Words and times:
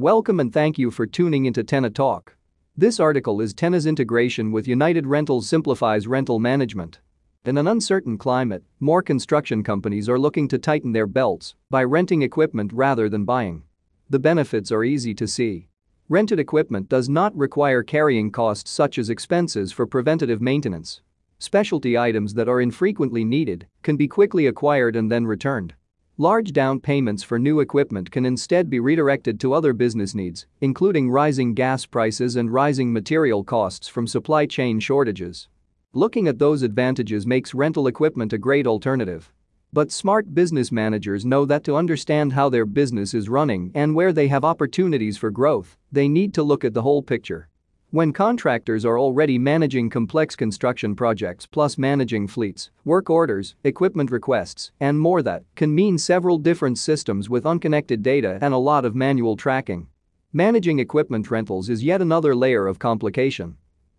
Welcome 0.00 0.40
and 0.40 0.50
thank 0.50 0.78
you 0.78 0.90
for 0.90 1.04
tuning 1.06 1.44
into 1.44 1.62
Tenna 1.62 1.90
Talk. 1.90 2.34
This 2.74 2.98
article 2.98 3.42
is 3.42 3.52
Tenna's 3.52 3.84
integration 3.84 4.50
with 4.50 4.66
United 4.66 5.06
Rentals 5.06 5.46
simplifies 5.46 6.06
rental 6.06 6.38
management. 6.38 7.00
In 7.44 7.58
an 7.58 7.66
uncertain 7.66 8.16
climate, 8.16 8.64
more 8.80 9.02
construction 9.02 9.62
companies 9.62 10.08
are 10.08 10.18
looking 10.18 10.48
to 10.48 10.58
tighten 10.58 10.92
their 10.92 11.06
belts 11.06 11.54
by 11.68 11.84
renting 11.84 12.22
equipment 12.22 12.72
rather 12.72 13.10
than 13.10 13.26
buying. 13.26 13.62
The 14.08 14.18
benefits 14.18 14.72
are 14.72 14.84
easy 14.84 15.12
to 15.16 15.28
see. 15.28 15.68
Rented 16.08 16.40
equipment 16.40 16.88
does 16.88 17.10
not 17.10 17.36
require 17.36 17.82
carrying 17.82 18.32
costs 18.32 18.70
such 18.70 18.98
as 18.98 19.10
expenses 19.10 19.70
for 19.70 19.86
preventative 19.86 20.40
maintenance. 20.40 21.02
Specialty 21.38 21.98
items 21.98 22.32
that 22.32 22.48
are 22.48 22.62
infrequently 22.62 23.22
needed 23.22 23.66
can 23.82 23.98
be 23.98 24.08
quickly 24.08 24.46
acquired 24.46 24.96
and 24.96 25.12
then 25.12 25.26
returned. 25.26 25.74
Large 26.20 26.52
down 26.52 26.80
payments 26.80 27.22
for 27.22 27.38
new 27.38 27.60
equipment 27.60 28.10
can 28.10 28.26
instead 28.26 28.68
be 28.68 28.78
redirected 28.78 29.40
to 29.40 29.54
other 29.54 29.72
business 29.72 30.14
needs, 30.14 30.44
including 30.60 31.10
rising 31.10 31.54
gas 31.54 31.86
prices 31.86 32.36
and 32.36 32.52
rising 32.52 32.92
material 32.92 33.42
costs 33.42 33.88
from 33.88 34.06
supply 34.06 34.44
chain 34.44 34.80
shortages. 34.80 35.48
Looking 35.94 36.28
at 36.28 36.38
those 36.38 36.62
advantages 36.62 37.26
makes 37.26 37.54
rental 37.54 37.86
equipment 37.86 38.34
a 38.34 38.38
great 38.38 38.66
alternative. 38.66 39.32
But 39.72 39.90
smart 39.90 40.34
business 40.34 40.70
managers 40.70 41.24
know 41.24 41.46
that 41.46 41.64
to 41.64 41.76
understand 41.76 42.34
how 42.34 42.50
their 42.50 42.66
business 42.66 43.14
is 43.14 43.30
running 43.30 43.70
and 43.74 43.94
where 43.94 44.12
they 44.12 44.28
have 44.28 44.44
opportunities 44.44 45.16
for 45.16 45.30
growth, 45.30 45.78
they 45.90 46.06
need 46.06 46.34
to 46.34 46.42
look 46.42 46.66
at 46.66 46.74
the 46.74 46.82
whole 46.82 47.02
picture. 47.02 47.48
When 47.92 48.12
contractors 48.12 48.84
are 48.84 49.00
already 49.00 49.36
managing 49.36 49.90
complex 49.90 50.36
construction 50.36 50.94
projects 50.94 51.44
plus 51.44 51.76
managing 51.76 52.28
fleets, 52.28 52.70
work 52.84 53.10
orders, 53.10 53.56
equipment 53.64 54.12
requests, 54.12 54.70
and 54.78 55.00
more 55.00 55.22
that 55.22 55.42
can 55.56 55.74
mean 55.74 55.98
several 55.98 56.38
different 56.38 56.78
systems 56.78 57.28
with 57.28 57.44
unconnected 57.44 58.00
data 58.00 58.38
and 58.40 58.54
a 58.54 58.58
lot 58.58 58.84
of 58.84 58.94
manual 58.94 59.36
tracking. 59.36 59.88
Managing 60.32 60.78
equipment 60.78 61.32
rentals 61.32 61.68
is 61.68 61.82
yet 61.82 62.00
another 62.00 62.32
layer 62.32 62.68
of 62.68 62.78
complication. 62.78 63.56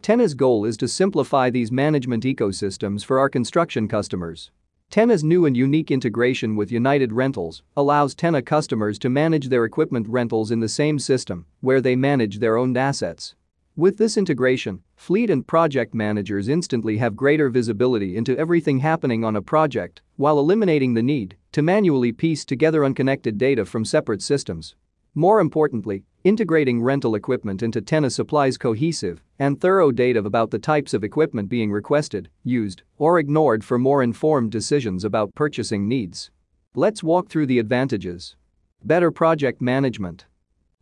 Tenna's 0.00 0.32
goal 0.32 0.64
is 0.64 0.78
to 0.78 0.88
simplify 0.88 1.50
these 1.50 1.70
management 1.70 2.24
ecosystems 2.24 3.04
for 3.04 3.18
our 3.18 3.28
construction 3.28 3.86
customers. 3.86 4.50
Tenna's 4.88 5.22
new 5.22 5.44
and 5.44 5.58
unique 5.58 5.90
integration 5.90 6.56
with 6.56 6.72
United 6.72 7.12
Rentals 7.12 7.62
allows 7.76 8.14
Tenna 8.14 8.40
customers 8.40 8.98
to 9.00 9.10
manage 9.10 9.50
their 9.50 9.66
equipment 9.66 10.08
rentals 10.08 10.50
in 10.50 10.60
the 10.60 10.70
same 10.70 10.98
system 10.98 11.44
where 11.60 11.82
they 11.82 11.96
manage 11.96 12.38
their 12.38 12.56
owned 12.56 12.78
assets. 12.78 13.34
With 13.76 13.98
this 13.98 14.16
integration, 14.16 14.82
fleet 14.94 15.30
and 15.30 15.44
project 15.44 15.94
managers 15.94 16.48
instantly 16.48 16.98
have 16.98 17.16
greater 17.16 17.48
visibility 17.48 18.16
into 18.16 18.38
everything 18.38 18.78
happening 18.78 19.24
on 19.24 19.34
a 19.34 19.42
project 19.42 20.00
while 20.14 20.38
eliminating 20.38 20.94
the 20.94 21.02
need 21.02 21.36
to 21.50 21.60
manually 21.60 22.12
piece 22.12 22.44
together 22.44 22.84
unconnected 22.84 23.36
data 23.36 23.64
from 23.64 23.84
separate 23.84 24.22
systems. 24.22 24.76
More 25.16 25.40
importantly, 25.40 26.04
integrating 26.22 26.82
rental 26.82 27.16
equipment 27.16 27.64
into 27.64 27.80
Tenna 27.80 28.10
supplies 28.10 28.56
cohesive 28.56 29.20
and 29.40 29.60
thorough 29.60 29.90
data 29.90 30.20
about 30.20 30.52
the 30.52 30.58
types 30.60 30.94
of 30.94 31.02
equipment 31.02 31.48
being 31.48 31.72
requested, 31.72 32.30
used, 32.44 32.82
or 32.96 33.18
ignored 33.18 33.64
for 33.64 33.76
more 33.76 34.04
informed 34.04 34.52
decisions 34.52 35.02
about 35.02 35.34
purchasing 35.34 35.88
needs. 35.88 36.30
Let's 36.76 37.02
walk 37.02 37.28
through 37.28 37.46
the 37.46 37.58
advantages. 37.58 38.36
Better 38.84 39.10
project 39.10 39.60
management. 39.60 40.26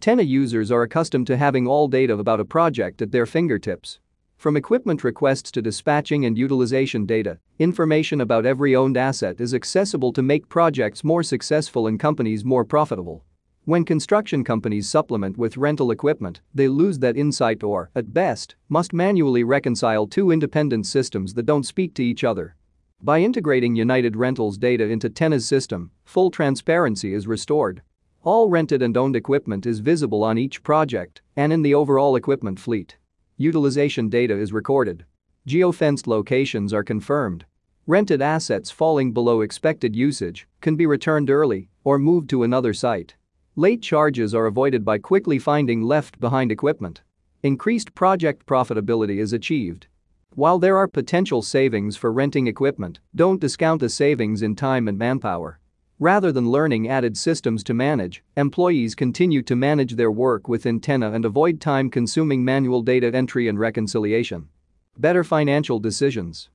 Tenna 0.00 0.22
users 0.22 0.70
are 0.70 0.82
accustomed 0.82 1.26
to 1.26 1.36
having 1.36 1.66
all 1.66 1.86
data 1.86 2.14
about 2.14 2.40
a 2.40 2.44
project 2.44 3.02
at 3.02 3.12
their 3.12 3.26
fingertips. 3.26 3.98
From 4.38 4.56
equipment 4.56 5.04
requests 5.04 5.50
to 5.50 5.60
dispatching 5.60 6.24
and 6.24 6.38
utilization 6.38 7.04
data, 7.04 7.38
information 7.58 8.22
about 8.22 8.46
every 8.46 8.74
owned 8.74 8.96
asset 8.96 9.38
is 9.38 9.52
accessible 9.52 10.14
to 10.14 10.22
make 10.22 10.48
projects 10.48 11.04
more 11.04 11.22
successful 11.22 11.86
and 11.86 12.00
companies 12.00 12.46
more 12.46 12.64
profitable. 12.64 13.22
When 13.66 13.84
construction 13.84 14.42
companies 14.42 14.88
supplement 14.88 15.36
with 15.36 15.58
rental 15.58 15.90
equipment, 15.90 16.40
they 16.54 16.68
lose 16.68 16.98
that 17.00 17.18
insight 17.18 17.62
or, 17.62 17.90
at 17.94 18.14
best, 18.14 18.56
must 18.70 18.94
manually 18.94 19.44
reconcile 19.44 20.06
two 20.06 20.30
independent 20.30 20.86
systems 20.86 21.34
that 21.34 21.44
don't 21.44 21.66
speak 21.66 21.92
to 21.96 22.02
each 22.02 22.24
other. 22.24 22.56
By 23.02 23.20
integrating 23.20 23.76
United 23.76 24.16
Rentals 24.16 24.56
data 24.56 24.84
into 24.84 25.10
Tenna's 25.10 25.46
system, 25.46 25.90
full 26.06 26.30
transparency 26.30 27.12
is 27.12 27.26
restored. 27.26 27.82
All 28.22 28.50
rented 28.50 28.82
and 28.82 28.94
owned 28.98 29.16
equipment 29.16 29.64
is 29.64 29.80
visible 29.80 30.22
on 30.22 30.36
each 30.36 30.62
project 30.62 31.22
and 31.36 31.54
in 31.54 31.62
the 31.62 31.74
overall 31.74 32.16
equipment 32.16 32.60
fleet. 32.60 32.98
Utilization 33.38 34.10
data 34.10 34.36
is 34.36 34.52
recorded. 34.52 35.06
Geofenced 35.48 36.06
locations 36.06 36.74
are 36.74 36.84
confirmed. 36.84 37.46
Rented 37.86 38.20
assets 38.20 38.70
falling 38.70 39.12
below 39.12 39.40
expected 39.40 39.96
usage 39.96 40.46
can 40.60 40.76
be 40.76 40.84
returned 40.84 41.30
early 41.30 41.70
or 41.82 41.98
moved 41.98 42.28
to 42.28 42.42
another 42.42 42.74
site. 42.74 43.16
Late 43.56 43.80
charges 43.80 44.34
are 44.34 44.44
avoided 44.44 44.84
by 44.84 44.98
quickly 44.98 45.38
finding 45.38 45.80
left 45.80 46.20
behind 46.20 46.52
equipment. 46.52 47.00
Increased 47.42 47.94
project 47.94 48.44
profitability 48.44 49.18
is 49.18 49.32
achieved. 49.32 49.86
While 50.34 50.58
there 50.58 50.76
are 50.76 50.86
potential 50.86 51.40
savings 51.40 51.96
for 51.96 52.12
renting 52.12 52.48
equipment, 52.48 53.00
don't 53.14 53.40
discount 53.40 53.80
the 53.80 53.88
savings 53.88 54.42
in 54.42 54.56
time 54.56 54.88
and 54.88 54.98
manpower. 54.98 55.59
Rather 56.02 56.32
than 56.32 56.50
learning 56.50 56.88
added 56.88 57.14
systems 57.14 57.62
to 57.62 57.74
manage, 57.74 58.24
employees 58.34 58.94
continue 58.94 59.42
to 59.42 59.54
manage 59.54 59.96
their 59.96 60.10
work 60.10 60.48
within 60.48 60.80
Tenna 60.80 61.12
and 61.12 61.26
avoid 61.26 61.60
time-consuming 61.60 62.42
manual 62.42 62.80
data 62.80 63.14
entry 63.14 63.48
and 63.48 63.58
reconciliation. 63.58 64.48
Better 64.96 65.22
financial 65.22 65.78
decisions. 65.78 66.48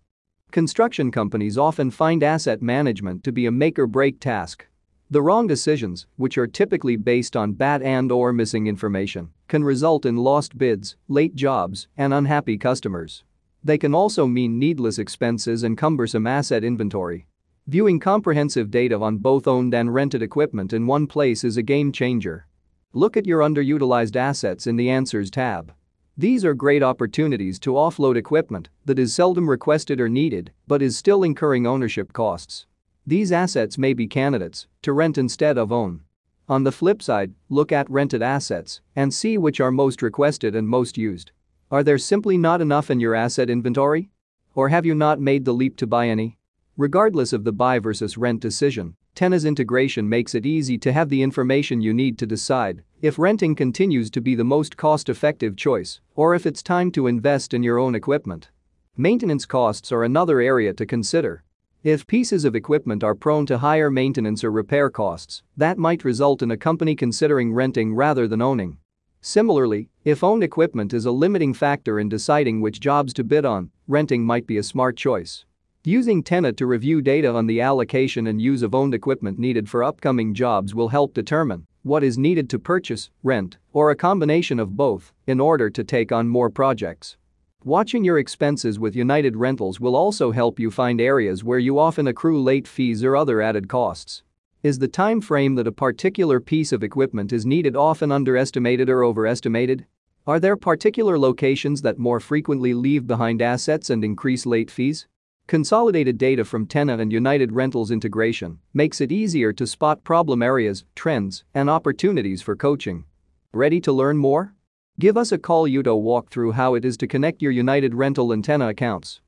Construction 0.50 1.11
companies 1.11 1.59
often 1.59 1.91
find 1.91 2.23
asset 2.23 2.63
management 2.63 3.23
to 3.23 3.31
be 3.31 3.45
a 3.45 3.51
make-or-break 3.51 4.19
task. 4.19 4.66
The 5.11 5.22
wrong 5.22 5.45
decisions, 5.45 6.07
which 6.16 6.39
are 6.39 6.47
typically 6.47 6.95
based 6.95 7.35
on 7.35 7.51
bad 7.51 7.83
and 7.83 8.12
or 8.12 8.33
missing 8.33 8.66
information, 8.66 9.29
can 9.47 9.63
result 9.63 10.07
in 10.07 10.17
lost 10.17 10.57
bids, 10.57 10.95
late 11.07 11.35
jobs, 11.35 11.88
and 11.95 12.16
unhappy 12.16 12.57
customers. 12.57 13.23
They 13.63 13.77
can 13.77 13.94
also 13.94 14.25
mean 14.25 14.57
needless 14.57 14.97
expenses 14.97 15.62
and 15.62 15.77
cumbersome 15.77 16.25
asset 16.25 16.63
inventory. 16.63 17.27
Viewing 17.67 17.99
comprehensive 17.99 18.69
data 18.69 18.95
on 18.99 19.17
both 19.17 19.47
owned 19.47 19.73
and 19.73 19.91
rented 19.91 20.21
equipment 20.21 20.71
in 20.71 20.85
one 20.85 21.07
place 21.07 21.43
is 21.43 21.57
a 21.57 21.63
game 21.63 21.91
changer. 21.91 22.45
Look 22.93 23.17
at 23.17 23.25
your 23.25 23.39
underutilized 23.39 24.15
assets 24.15 24.67
in 24.67 24.75
the 24.75 24.87
Answers 24.91 25.31
tab. 25.31 25.73
These 26.15 26.45
are 26.45 26.53
great 26.53 26.83
opportunities 26.83 27.57
to 27.61 27.71
offload 27.71 28.17
equipment 28.17 28.69
that 28.85 28.99
is 28.99 29.15
seldom 29.15 29.49
requested 29.49 29.99
or 29.99 30.07
needed 30.07 30.51
but 30.67 30.83
is 30.83 30.95
still 30.95 31.23
incurring 31.23 31.65
ownership 31.65 32.13
costs. 32.13 32.67
These 33.07 33.31
assets 33.31 33.79
may 33.79 33.93
be 33.93 34.05
candidates 34.05 34.67
to 34.83 34.93
rent 34.93 35.17
instead 35.17 35.57
of 35.57 35.71
own. 35.71 36.01
On 36.47 36.65
the 36.65 36.71
flip 36.71 37.01
side, 37.01 37.33
look 37.49 37.71
at 37.71 37.89
rented 37.89 38.21
assets 38.21 38.81
and 38.95 39.11
see 39.11 39.39
which 39.39 39.59
are 39.59 39.71
most 39.71 40.03
requested 40.03 40.55
and 40.55 40.67
most 40.67 40.99
used. 40.99 41.31
Are 41.71 41.83
there 41.83 41.97
simply 41.97 42.37
not 42.37 42.61
enough 42.61 42.91
in 42.91 42.99
your 42.99 43.15
asset 43.15 43.49
inventory? 43.49 44.11
Or 44.53 44.69
have 44.69 44.85
you 44.85 44.93
not 44.93 45.19
made 45.19 45.45
the 45.45 45.53
leap 45.53 45.77
to 45.77 45.87
buy 45.87 46.09
any? 46.09 46.37
Regardless 46.78 47.31
of 47.31 47.46
the 47.46 47.53
buy 47.53 47.80
versus 47.80 48.18
rent 48.18 48.41
decision, 48.41 48.97
Tenna's 49.13 49.46
integration 49.46 50.09
makes 50.09 50.36
it 50.36 50.46
easy 50.46 50.78
to 50.80 50.91
have 50.91 51.08
the 51.08 51.24
information 51.24 51.80
you 51.80 51.94
need 51.94 52.18
to 52.18 52.25
decide 52.25 52.84
if 53.02 53.18
renting 53.18 53.56
continues 53.56 54.09
to 54.09 54.19
be 54.19 54.36
the 54.36 54.44
most 54.44 54.75
cost-effective 54.75 55.56
choice 55.56 56.02
or 56.16 56.36
if 56.36 56.46
it's 56.46 56.62
time 56.62 56.91
to 56.91 57.08
invest 57.08 57.53
in 57.53 57.63
your 57.63 57.80
own 57.80 57.96
equipment. 57.96 58.50
Maintenance 58.97 59.46
costs 59.46 59.94
are 59.94 60.03
another 60.03 60.41
area 60.41 60.74
to 60.74 60.86
consider. 60.86 61.46
If 61.81 62.08
pieces 62.08 62.44
of 62.44 62.58
equipment 62.58 63.06
are 63.06 63.16
prone 63.16 63.46
to 63.46 63.59
higher 63.59 63.90
maintenance 63.90 64.44
or 64.44 64.52
repair 64.52 64.90
costs, 64.90 65.44
that 65.56 65.78
might 65.78 66.03
result 66.03 66.42
in 66.42 66.52
a 66.52 66.57
company 66.57 66.94
considering 66.94 67.53
renting 67.53 67.96
rather 67.96 68.28
than 68.28 68.42
owning. 68.42 68.80
Similarly, 69.22 69.88
if 70.03 70.25
owned 70.25 70.44
equipment 70.44 70.94
is 70.94 71.06
a 71.06 71.12
limiting 71.12 71.53
factor 71.53 72.02
in 72.02 72.09
deciding 72.09 72.59
which 72.59 72.81
jobs 72.81 73.13
to 73.13 73.24
bid 73.24 73.46
on, 73.46 73.72
renting 73.88 74.25
might 74.25 74.46
be 74.46 74.57
a 74.57 74.63
smart 74.63 74.97
choice. 74.97 75.46
Using 75.88 76.23
Tenna 76.23 76.51
to 76.53 76.66
review 76.66 77.00
data 77.00 77.31
on 77.31 77.46
the 77.46 77.62
allocation 77.62 78.25
and 78.25 78.41
use 78.41 78.63
of 78.63 78.73
owned 78.73 78.96
equipment 78.96 79.38
needed 79.38 79.69
for 79.69 79.84
upcoming 79.84 80.34
jobs 80.34 80.73
will 80.73 80.88
help 80.88 81.13
determine 81.13 81.68
what 81.84 82.03
is 82.03 82.18
needed 82.18 82.50
to 82.50 82.57
purchase, 82.57 83.12
rent, 83.22 83.57
or 83.72 83.91
a 83.91 83.95
combination 83.95 84.59
of 84.59 84.75
both 84.75 85.13
in 85.27 85.39
order 85.39 85.69
to 85.69 85.83
take 85.83 86.12
on 86.12 86.27
more 86.27 86.50
projects. 86.50 87.18
Watching 87.63 88.04
your 88.04 88.18
expenses 88.18 88.80
with 88.80 88.95
United 88.95 89.36
Rentals 89.36 89.80
will 89.80 89.95
also 89.95 90.31
help 90.31 90.59
you 90.59 90.71
find 90.71 91.00
areas 91.00 91.44
where 91.44 91.59
you 91.59 91.77
often 91.77 92.07
accrue 92.07 92.42
late 92.42 92.68
fees 92.68 93.04
or 93.04 93.15
other 93.15 93.39
added 93.39 93.69
costs. 93.69 94.24
Is 94.63 94.80
the 94.80 94.88
time 94.88 95.21
frame 95.21 95.54
that 95.54 95.68
a 95.68 95.71
particular 95.71 96.39
piece 96.39 96.71
of 96.71 96.83
equipment 96.83 97.31
is 97.31 97.45
needed 97.45 97.75
often 97.75 98.12
underestimated 98.12 98.89
or 98.89 99.04
overestimated? 99.04 99.86
Are 100.25 100.39
there 100.39 100.57
particular 100.57 101.19
locations 101.19 101.83
that 101.83 102.00
more 102.00 102.19
frequently 102.19 102.74
leave 102.74 103.06
behind 103.06 103.39
assets 103.44 103.92
and 103.92 104.04
increase 104.04 104.48
late 104.48 104.71
fees? 104.71 105.06
Consolidated 105.47 106.18
data 106.18 106.44
from 106.44 106.65
Tenna 106.65 106.97
and 106.97 107.13
United 107.13 107.51
Rentals 107.51 107.92
integration 107.92 108.57
makes 108.74 109.00
it 109.00 109.12
easier 109.12 109.53
to 109.53 109.68
spot 109.68 110.03
problem 110.03 110.42
areas, 110.42 110.86
trends, 110.95 111.44
and 111.53 111.69
opportunities 111.69 112.42
for 112.42 112.56
coaching. 112.56 113.06
Ready 113.53 113.80
to 113.81 113.92
learn 113.92 114.18
more? 114.18 114.56
Give 115.00 115.15
us 115.15 115.31
a 115.31 115.38
call 115.38 115.68
you 115.68 115.83
to 115.83 115.95
walk 115.95 116.31
through 116.31 116.53
how 116.53 116.74
it 116.74 116.83
is 116.83 116.97
to 116.97 117.06
connect 117.06 117.44
your 117.44 117.51
United 117.51 117.94
Rental 117.94 118.31
and 118.31 118.44
Tenna 118.44 118.69
accounts. 118.69 119.21